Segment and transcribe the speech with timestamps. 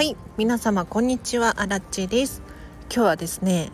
[0.00, 1.60] はい皆様こんにちは。
[1.60, 2.40] あらっちです。
[2.84, 3.70] 今日はですね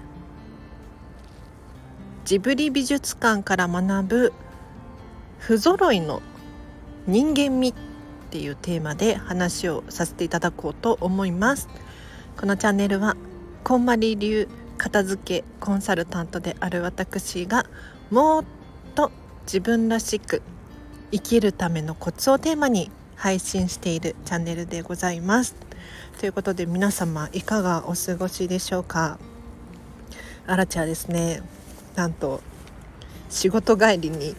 [2.24, 4.32] ジブリ美術館から学ぶ
[5.38, 6.22] 不揃いの
[7.06, 7.74] 人間味っ
[8.30, 11.68] ていうテーマで話をさせていただこうと思います。
[12.36, 13.16] このチャンネルは
[13.62, 14.48] こんまり流
[14.78, 17.66] 片付けコンサルタントである私が
[18.10, 18.44] もっ
[18.96, 19.12] と
[19.44, 20.42] 自分らしく
[21.12, 25.65] 生きるためのコツをテーマに配信しているチャンネルでございます。
[26.18, 29.18] ということで皆様いかがお過ごしでしょうか？
[30.46, 31.42] あらちゃんですね。
[31.94, 32.40] なんと
[33.28, 34.34] 仕事帰りに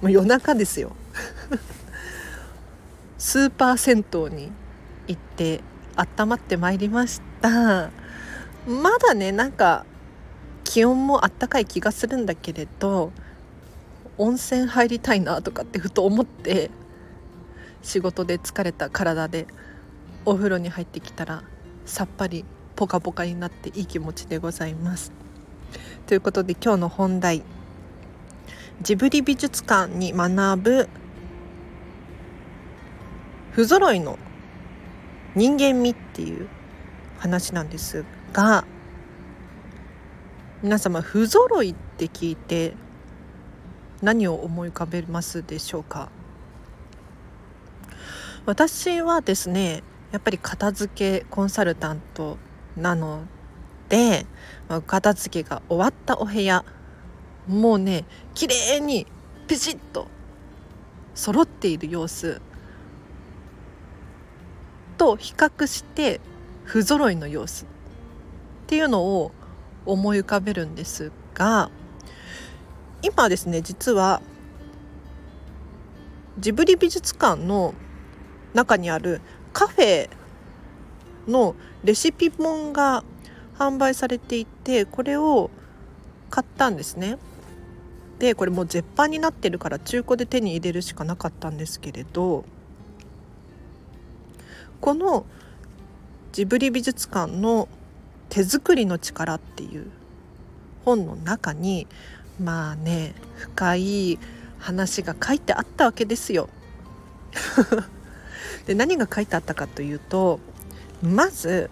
[0.00, 0.94] もう夜中ですよ。
[3.18, 4.52] スーパー銭湯に
[5.08, 5.60] 行って
[5.96, 7.90] 温まってまいりました。
[8.66, 9.84] まだねなんか
[10.64, 13.12] 気温もあったかい気がするんだけれど
[14.18, 16.70] 温泉入りたいなとかってふと思って
[17.82, 19.46] 仕事で疲れた体で
[20.26, 21.44] お風呂に入ってきたら
[21.84, 25.12] さっぱりポカポカになっていい気持ちでございます。
[26.06, 27.42] ということで今日の本題
[28.82, 30.88] ジブリ美術館に学ぶ
[33.52, 34.18] 不揃いの
[35.34, 36.48] 人間味っていう
[37.18, 38.64] 話なんですが
[40.62, 42.74] 皆様不揃いって聞いて
[44.02, 46.10] 何を思い浮かべますでしょうか？
[48.44, 49.82] 私はですね
[50.16, 52.38] やっぱり片付けコンサルタント
[52.74, 53.26] なの
[53.90, 54.24] で、
[54.86, 56.64] 片付けが終わったお部屋
[57.46, 59.06] もうね綺麗に
[59.46, 60.08] ピシッと
[61.14, 62.40] 揃っている様子。
[64.96, 66.22] と比較して
[66.64, 67.68] 不揃いの様子っ
[68.68, 69.32] ていうのを
[69.84, 71.70] 思い浮かべるんですが
[73.02, 74.22] 今ですね実は
[76.38, 77.74] ジブリ美術館の
[78.56, 79.20] 中にある
[79.56, 80.10] カフェ
[81.26, 83.04] のレシピ本が
[83.58, 85.50] 販売されていてこれを
[86.28, 87.16] 買ったんですね。
[88.18, 92.44] でこれもう絶版になってるから中古で手に入れるしかなかったんですけれど
[94.82, 95.24] この
[96.32, 97.66] ジブリ美術館の
[98.28, 99.90] 手作りの力っていう
[100.84, 101.86] 本の中に
[102.38, 104.18] まあね深い
[104.58, 106.50] 話が書いてあったわけですよ。
[108.66, 110.40] で何が書いてあったかというと
[111.02, 111.70] まず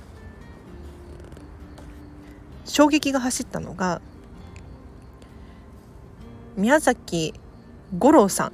[2.65, 4.01] 衝撃が走ったのが
[6.57, 7.35] 宮崎
[7.99, 8.53] 五郎さん。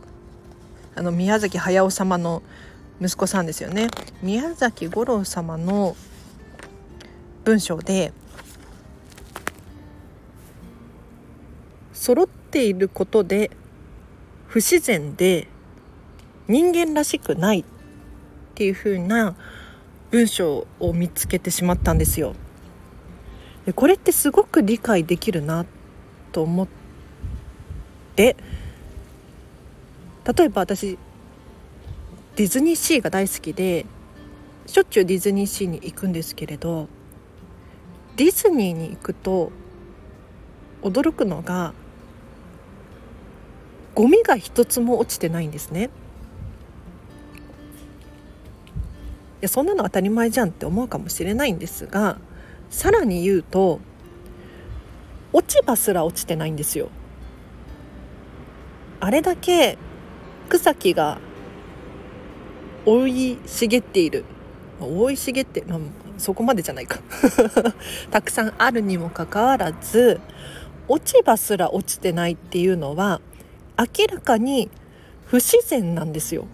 [0.96, 2.42] あの宮崎駿様の
[3.00, 3.88] 息子さんですよね。
[4.22, 5.96] 宮崎五郎様の
[7.44, 8.12] 文章で
[11.92, 13.50] 揃っていることで
[14.46, 15.46] 不自然で
[16.48, 17.64] 人間らしくない。
[18.60, 19.34] っていう風な
[20.10, 22.34] 文章を見つけてしまったんですよ。
[23.64, 25.64] でこれってすごく理解できるな
[26.30, 26.68] と思っ
[28.16, 28.36] て
[30.26, 30.98] 例えば私
[32.36, 33.86] ディズニーシーが大好きで
[34.66, 36.86] しょっちゅうディズニーシーに行くんですけれど
[38.16, 39.52] ディズニーに行くと
[40.82, 41.72] 驚くのが
[43.94, 45.88] ゴミが一つも落ちてないんですね。
[49.40, 52.18] やそんなの当たり前じゃんって思うかもしれないんですが
[52.68, 53.80] さらに言うと
[55.32, 56.90] 落ち葉すら落ちてないんですよ。
[59.00, 59.78] あれだけ
[60.48, 61.18] 草木が
[62.84, 64.24] 生い茂っている
[64.80, 65.78] 生い茂って、まあ、
[66.18, 66.98] そこまでじゃないか
[68.10, 70.20] たくさんあるにもかかわらず
[70.88, 73.20] 落ち葉すら落ちてないっていうのは
[73.78, 74.70] 明らかに
[75.26, 76.46] 不自然なんですよ。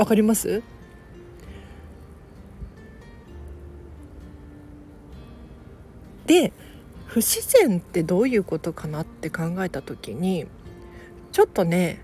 [0.00, 0.62] わかります？
[6.24, 6.54] で
[7.04, 10.46] 不自然ってどういうことかなって考えた時に
[11.32, 12.02] ちょっとね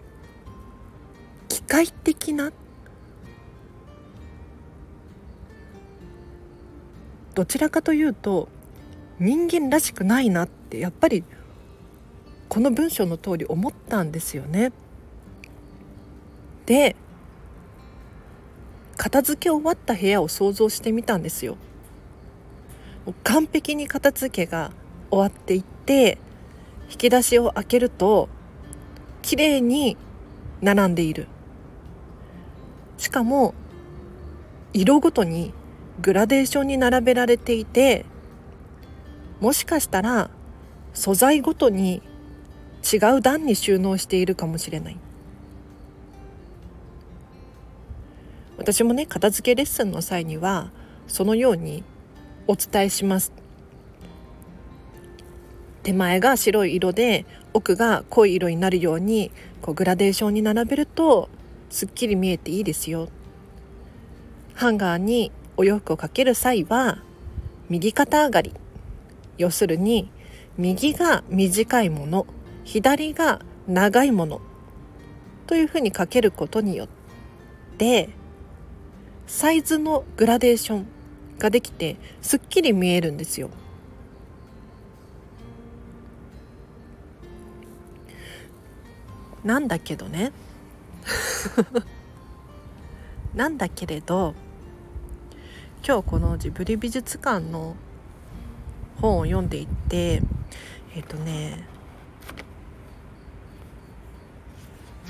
[1.48, 2.52] 機械的な
[7.34, 8.50] どちらかというと
[9.18, 11.24] 人間らしくないなってやっぱり
[12.50, 14.72] この文章の通り思ったんですよね。
[19.06, 21.56] 片付け終わった部屋を想像してみたんですよ。
[23.22, 24.72] 完璧に片付けが
[25.12, 26.18] 終わっていって
[26.90, 28.28] 引き出しを開けると
[29.22, 29.96] 綺麗に
[30.60, 31.28] 並んでいる
[32.98, 33.54] しかも
[34.72, 35.54] 色ごとに
[36.02, 38.06] グラデーションに並べられていて
[39.38, 40.30] もしかしたら
[40.94, 42.02] 素材ごとに
[42.82, 44.98] 違う段に収納しているかもしれない
[48.66, 50.72] 私もね片付けレッスンの際には
[51.06, 51.84] そのように
[52.48, 53.32] お伝えします。
[55.84, 59.30] 手前が白い色で奥が濃い色になるように
[59.62, 61.28] こうグラデーションに並べると
[61.70, 63.08] すっきり見えていいですよ。
[64.54, 66.98] ハンガーにお洋服をかける際は
[67.68, 68.52] 右肩上がり。
[69.38, 70.10] 要するに
[70.58, 72.26] 右が短いもの
[72.64, 74.40] 左が長いもの
[75.46, 76.88] というふうにかけることによっ
[77.78, 78.08] て
[79.26, 80.86] サイズのグラデーション
[81.38, 83.50] ができてすっきり見えるんですよ。
[89.44, 90.32] なんだけどね。
[93.34, 94.34] なんだけれど
[95.86, 97.76] 今日このジブリ美術館の
[99.00, 100.22] 本を読んでいって
[100.94, 101.64] えっ、ー、とね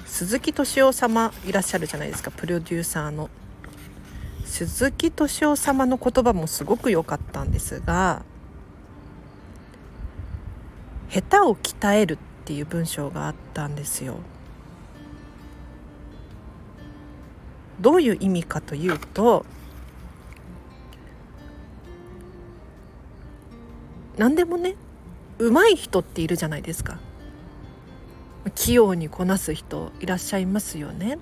[0.04, 2.30] 鈴木敏夫様いらっしゃるじゃないですか。
[2.30, 3.28] プロデューサーの。
[4.46, 8.22] 鈴木敏夫様の言葉もすごく良かったんですが
[11.10, 14.16] 下手を鍛えるっていう文章があったんですよ。
[17.80, 19.44] どういう意味かというと
[24.16, 24.76] 何でもね
[25.38, 26.98] 上手い人っているじゃないですか。
[28.54, 31.18] 器用にこなす人いらっしゃいますよね。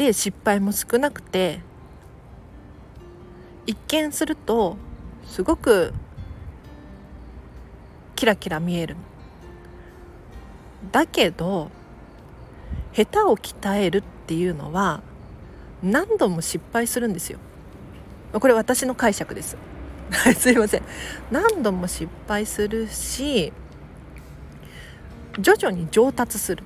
[0.00, 1.60] で失敗も少なくて
[3.66, 4.78] 一見すると
[5.26, 5.92] すごく
[8.16, 8.96] キラキラ見える。
[10.90, 11.70] だけど
[12.94, 15.02] 下手を鍛えるっていうのは
[15.82, 17.38] 何度も失敗するんですよ。
[18.32, 19.58] これ私の解釈です。
[20.34, 20.82] すいません。
[21.30, 23.52] 何度も失敗するし
[25.38, 26.64] 徐々に上達する、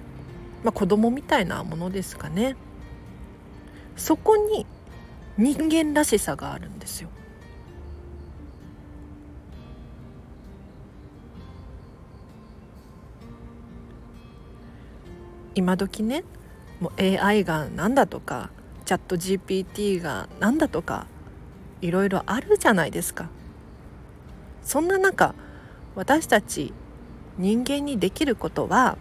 [0.63, 2.55] まあ、子供みたいなものですかね。
[3.97, 4.67] そこに
[5.37, 7.09] 人間らしさがあるんですよ。
[15.55, 16.25] 今時ね
[16.81, 18.51] もう AI が何だとか
[18.85, 21.07] チャット GPT が何だとか
[21.81, 23.29] いろいろあるじゃないですか。
[24.63, 25.35] そんな中
[25.95, 26.73] 私たち
[27.39, 28.97] 人間にできることは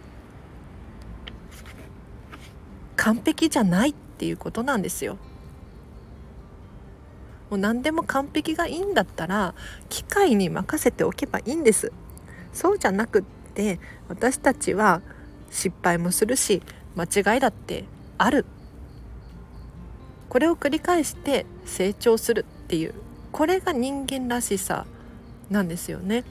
[2.96, 5.18] 完璧じゃないっっていうことなんですよ。
[7.50, 9.54] もう何でも完璧がいいんだったら
[9.88, 11.92] 機械に任せておけばいいんです。
[12.52, 13.22] そうじゃなくっ
[13.54, 15.02] て私たちは
[15.50, 16.62] 失敗もするし
[16.96, 17.84] 間違いだって
[18.18, 18.46] ある
[20.28, 22.94] これを繰り返して成長するっていう
[23.32, 24.86] これが人間らしさ
[25.50, 26.24] なんですよね。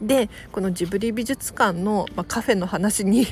[0.00, 3.26] でこのジブリ美術館の、まあ、カフェの話に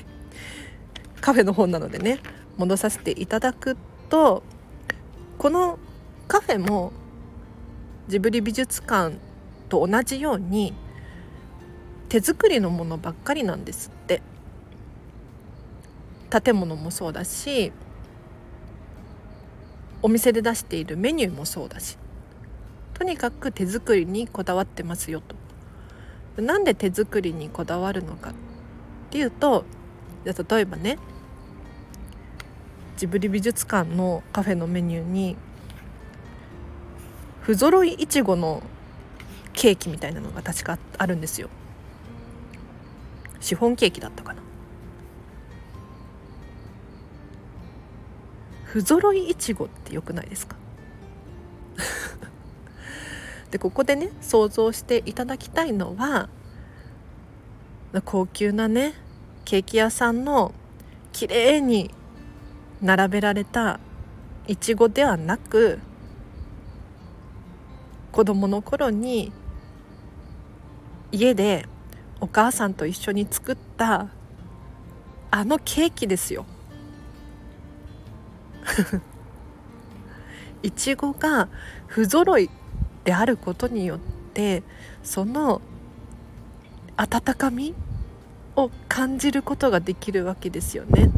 [1.20, 2.20] カフェの本なのでね
[2.56, 3.76] 戻させていただく
[4.08, 4.42] と
[5.38, 5.78] この
[6.28, 6.92] カフェも
[8.08, 9.16] ジブリ美術館
[9.68, 10.72] と同じように
[12.08, 14.22] 手作りのものばっかりなんですって
[16.30, 17.72] 建物もそうだし
[20.02, 21.98] お店で出しているメニューもそうだし
[22.94, 25.36] とにかく手作りにこだわってますよと。
[26.40, 28.34] なんで手作りにこだわるのかっ
[29.10, 29.64] ていうと
[30.32, 30.98] 例えばね
[32.96, 35.36] ジブリ美術館のカフェのメニューに
[37.42, 38.62] 不揃いいちごの
[39.52, 41.48] ケーキみたいなのが確かあるんですよ。
[43.40, 44.42] シフォンケーキだったかな。
[48.64, 50.56] 不揃いいちごってよくないですか？
[53.52, 56.28] でここでね想像していただきたいのは
[58.04, 58.94] 高級なね
[59.46, 60.53] ケーキ屋さんの
[61.12, 61.94] 綺麗に
[62.82, 63.79] 並べられた
[64.48, 65.79] いちごではなく
[68.10, 69.32] 子供の頃に
[71.12, 71.67] 家で
[72.20, 74.08] お母さんと一緒に作った
[75.31, 76.44] あのケーキですよ。
[80.65, 81.48] いちごが
[81.86, 82.50] 不揃い
[83.05, 83.98] であることによっ
[84.34, 84.65] て
[85.05, 85.62] その
[86.96, 87.74] 温かみ
[88.56, 91.10] を感じることができるわけですよね。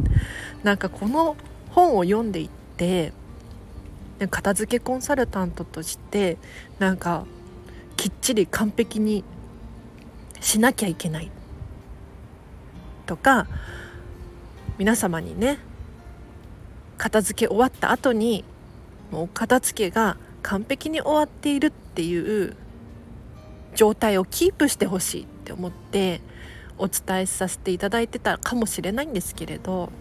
[0.63, 1.35] なんかこの
[1.71, 3.13] 本を読んでいって
[4.29, 6.37] 片付けコンサルタントとして
[6.77, 7.25] なんか
[7.95, 9.23] きっちり完璧に
[10.41, 11.31] しなきゃいけない
[13.05, 13.47] とか
[14.77, 15.59] 皆様にね
[16.97, 18.43] 片付け終わった後に
[19.11, 22.55] もう片付けが完璧に終わっているっていう
[23.75, 26.21] 状態をキープしてほしいって思って
[26.79, 29.91] お伝えさせていただいてたかもしれないんですけれど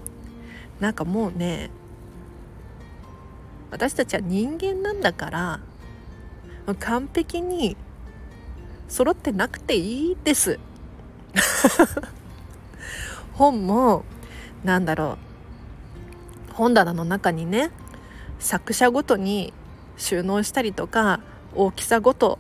[0.81, 1.71] なんかもうね
[3.71, 5.61] 私たちは人間なんだから
[6.79, 7.77] 完璧に
[8.89, 10.59] 揃ってなくていいです。
[13.35, 14.05] 本も
[14.65, 15.19] なんだろ
[16.51, 17.71] う本棚の中にね
[18.39, 19.53] 作者ごとに
[19.97, 21.21] 収納したりとか
[21.55, 22.39] 大きさごと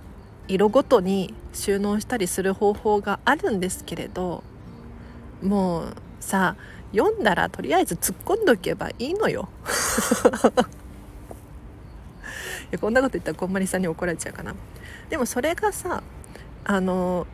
[0.49, 4.43] 色ごとに収納したりする方法があるんですけれど
[5.43, 6.57] もうさ
[6.93, 9.49] 読んだらとりあえず突っ込んどけばいいのよ。
[12.71, 14.55] いやこんなこと言ったらこんまりさんに怒られちゃうかな。
[15.11, 16.03] でもそれがさ
[16.65, 17.27] あの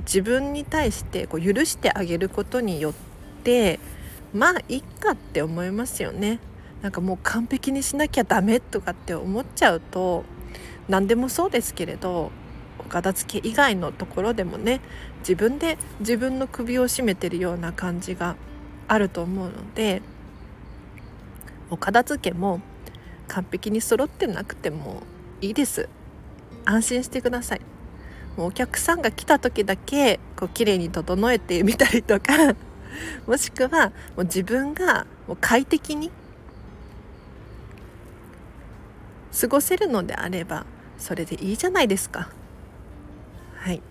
[0.00, 2.94] 自分に対してこう許してあげることによっ
[3.42, 3.80] て
[4.34, 6.40] まあいっかって思いますよね。
[6.82, 10.24] なんかもう完璧にしなきゃダメとかって思っちゃうと
[10.88, 12.30] 何でもそうですけれど
[12.78, 14.80] お片付け以外のところでもね
[15.20, 18.36] 自分で自分の首を絞めてるような感じが
[18.88, 20.02] あると思うので
[21.70, 22.60] お片付けも
[23.26, 25.02] 完璧に揃ってなくても
[25.40, 25.88] いいです。
[26.64, 27.60] 安心してください。
[28.36, 32.54] もうお客さんが来た時だけこう綺麗に整えてみたりとか
[33.26, 36.10] もしくはもう自分がもう快適に
[39.38, 40.66] 過ごせるのであれば
[40.98, 42.28] それでいいじゃないですか。
[43.56, 43.82] はい。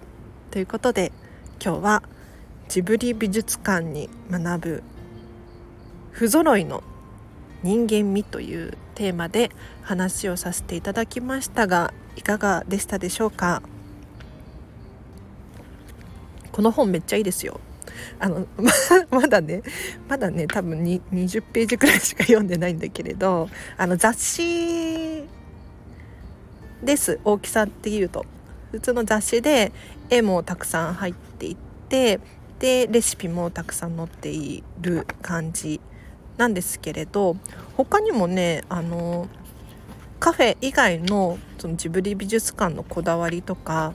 [0.51, 1.11] ということで
[1.63, 2.03] 今日は
[2.69, 4.83] ジブリ美術館に学ぶ
[6.11, 6.83] 不揃いの
[7.63, 13.61] 人間味というテーマで話をさせていただきましたがいかがでしたでしょうか？
[16.51, 17.59] この本めっちゃいいですよ。
[18.19, 18.47] あの
[19.11, 19.61] まだね
[20.07, 25.14] まだね多分に20ページくらいしか読んでないんだけれどあの雑誌
[26.85, 27.19] です。
[27.23, 28.25] 大きさっていうと。
[28.71, 29.71] 普通の雑誌で
[30.09, 31.57] 絵もたくさん入っていっ
[31.89, 32.19] て
[32.59, 35.79] でレシピもたくさん載っている感じ
[36.37, 37.37] なんですけれど
[37.77, 39.27] 他にもねあの
[40.19, 43.93] カフェ以外のそのジブリ美術館のこだわりとか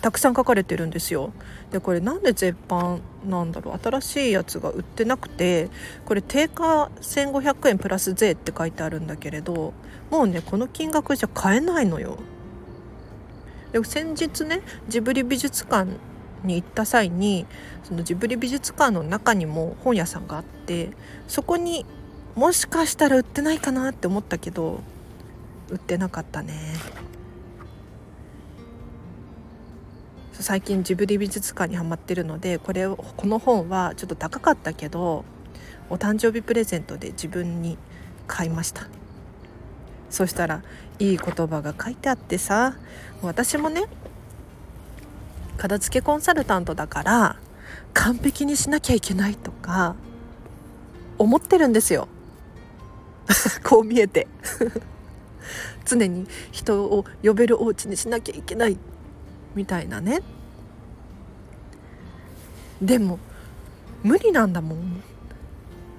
[0.00, 1.32] たくさん書かれてるんですよ。
[1.72, 5.68] でこれなんで絶版なんだろう新しいやつが売ってなくて
[6.06, 9.74] これ定価1500円プラス税って書いてあるんだけれど
[10.10, 12.18] もうねこの金額じゃ買えないのよ。
[13.72, 15.90] で先日ねジブリ美術館
[16.44, 17.46] に行った際に
[17.82, 20.90] そのジブリ美術館の中にも本屋さんがあって
[21.26, 21.84] そこに
[22.34, 24.80] もしかしたら売ってないかなって思ったけど
[25.70, 26.54] 売ってなかったね。
[30.40, 35.24] 最近ジブリ美術館にはまってるのでこれをこの本はちょっと高かったけど
[35.90, 37.76] お誕生日プレゼントで自分に
[38.26, 38.86] 買いました。
[40.10, 40.62] そしたら
[40.98, 42.76] いい言葉が書いてあってさ
[43.20, 43.84] 私もね
[45.58, 47.36] 片付けコンサルタントだから
[47.92, 49.96] 完璧にしなきゃいけないとか
[51.18, 52.06] 思ってるんですよ。
[53.64, 54.28] こう見えて。
[55.84, 58.78] 常に人を呼べるお家にしなきゃいけない。
[59.58, 60.20] みたいなね。
[62.80, 63.18] でも
[64.04, 65.02] 無理なんだもん。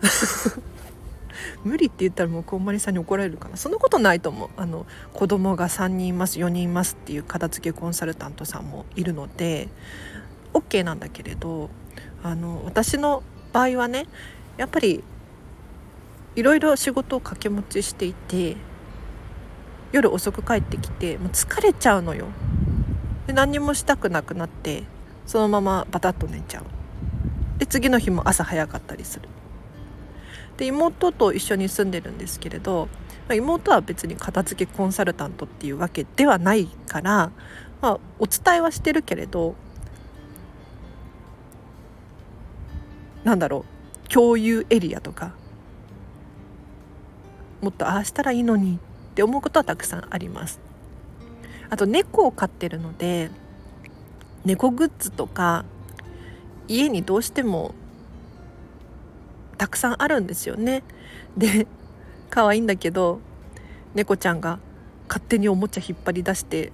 [1.66, 3.58] 無理って言ったらもうこんまりさんに怒られるかな。
[3.58, 4.50] そんなことないと思う。
[4.56, 9.68] あの子供が3人います4人いますっていう片付けコンサルタントさんもいるので
[10.54, 11.70] OK なんだけれど
[12.24, 14.08] あの私の場合はね
[14.56, 15.04] やっぱり
[16.38, 18.56] いろいろ仕事を掛け持ちしていて
[19.92, 22.28] 夜遅く帰ってきてもう疲れちゃうのよ。
[23.30, 24.86] で何にもしたくなくなって
[25.28, 26.64] そのままバタッと寝ちゃう。
[27.60, 29.30] で次の日も朝早かったりする。
[30.58, 32.90] で妹と一緒に住んでるんですけれど、
[33.28, 37.32] まあ、妹は別に片付けコンサルタントっていうわけではないから、
[37.82, 39.54] まあ、お伝えはしてるけれど
[43.24, 43.64] なんだろ
[44.08, 45.36] う共有エリアとか
[47.62, 50.69] もっとああしたらいいのにって思うことはたくさんあります。
[51.70, 53.30] あと猫を飼ってるので
[54.46, 55.66] 猫グッズとか
[56.68, 57.74] 家にどうしても
[59.58, 60.84] たくさんあるんですよね。
[61.38, 61.68] で
[62.30, 63.20] 可愛いんだけど
[63.94, 64.60] 猫ちゃんが
[65.08, 66.72] 勝手におもちゃ引っ張り出して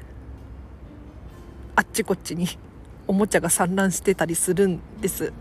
[1.75, 2.47] あっちこっちに
[3.07, 5.33] おもちゃが散乱してたりするんです。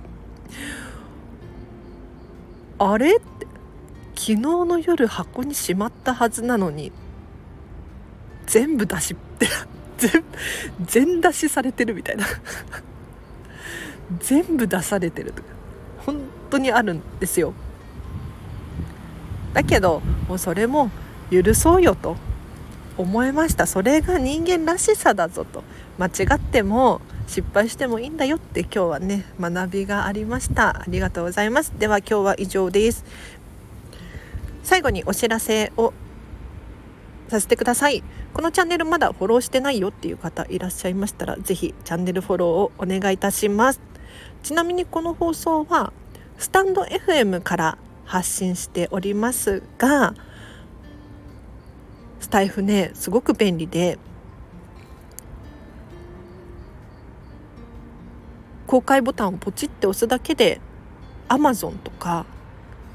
[2.78, 3.46] あれって
[4.14, 6.92] 昨日の夜箱にしまったはずなのに
[8.54, 9.48] 全部出しって
[9.98, 10.24] 全
[10.86, 12.24] 全出しされてるみたいな。
[14.20, 15.48] 全部出されてるとか
[16.06, 16.20] 本
[16.50, 17.52] 当にあるんですよ。
[19.54, 20.92] だけどもうそれも
[21.32, 22.16] 許そうよと
[22.96, 23.66] 思いました。
[23.66, 25.64] それが人間らしさだぞと。
[25.98, 30.82] 間違っても失敗してもいいんだよって今日はね学びがありました。
[30.82, 31.72] ありがとうございます。
[31.76, 33.04] では今日は以上です。
[34.62, 35.92] 最後にお知らせを
[37.28, 38.04] させてください。
[38.34, 43.80] このチャンネルまだフォローしてないよっていう方いらっしゃいましたら是非チャンネルフォローをお願いいたします。
[44.42, 45.92] ちなみにこの放送は
[46.36, 50.14] スタンド FM から発信しておりますが
[52.20, 53.98] スタイフねすごく便利で
[58.66, 60.60] 公開ボタンをポチって押すだけで
[61.28, 62.26] Amazon とか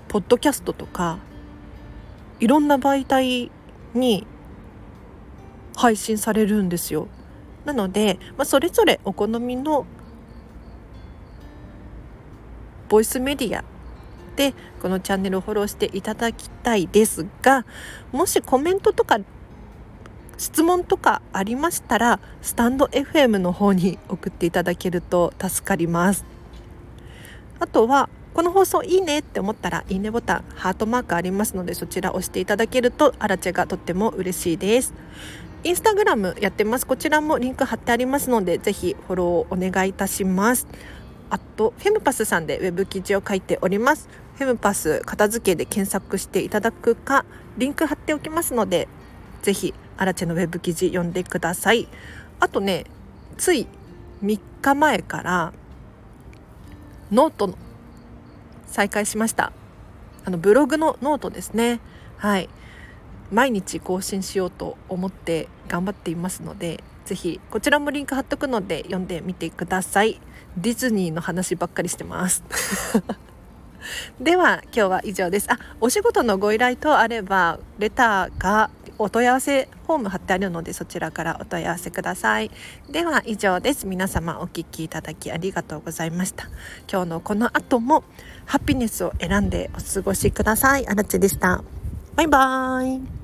[0.10, 1.19] ポッドキャストとか
[2.39, 3.50] いろんな媒体
[3.93, 4.27] に
[5.80, 7.08] 配信されるんですよ。
[7.64, 9.86] なので、まあ、それぞれお好みの
[12.90, 13.64] ボイスメディア
[14.36, 17.66] でこのチャンネルをフォローしていただきたいですが
[18.12, 19.20] もしコメントとか
[20.38, 26.26] 質問とかありましたらスタンド FM の方に送っていただけると助かります
[27.60, 34.94] あとはこの放送いいねって思ったらいいねボタンハートマークありますのでそちら押していただけるとアラチェがとっても嬉しいです
[35.62, 36.88] インスタグラムやってます。
[36.88, 40.68] こちらもリンク貼ってありますのでぜひフォローお願いいたします。
[41.30, 44.08] あとフェムパスさんでウェブ記事を書いております。
[44.36, 47.25] フェムパス片付けで検索していただくか
[47.58, 48.88] リンク貼っておきますので
[49.42, 51.89] ぜひアラチェのウェブ記事読んでください。
[52.39, 52.86] あとね
[53.38, 53.68] つい
[54.24, 55.54] 3日前から
[57.12, 57.58] ノートの
[58.66, 59.51] 再開しました。
[60.24, 61.82] あのブログのノートですね。
[62.16, 62.50] はい。
[63.32, 70.22] 毎日更新しようと思って頑張っていますのでぜひこちらもリンク貼っとくので読んでみてください。
[70.58, 72.44] ディズニーの話ばっかりしてます。
[74.20, 75.52] では今日は以上です。
[75.52, 78.70] あお仕事のご依頼とあればレターが
[79.00, 82.52] お問い合わせフォーム貼ってあるのでそちらからお問い合わせください。
[82.92, 83.88] では以上です。
[83.88, 86.48] 皆様お聞きいただきありがとうございました。
[86.92, 88.04] 今日のこの後も
[88.46, 90.88] ハピネスを選んでお過ごしください。
[90.88, 91.63] あらでした。
[92.15, 93.18] バイバーイ。